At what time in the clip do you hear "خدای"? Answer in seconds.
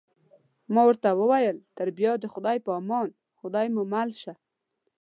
2.33-2.57, 3.39-3.67